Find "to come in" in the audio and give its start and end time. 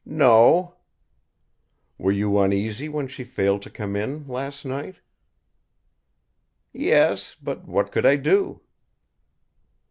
3.61-4.27